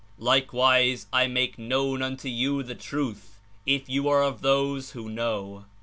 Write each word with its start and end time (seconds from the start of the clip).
Likewise 0.17 1.05
I 1.13 1.27
make 1.27 1.59
known 1.59 2.01
unto 2.01 2.27
you 2.27 2.63
the 2.63 2.73
truth, 2.73 3.39
if 3.67 3.87
you 3.87 4.09
are 4.09 4.23
of 4.23 4.41
those 4.41 4.93
who 4.93 5.07
know." 5.07 5.65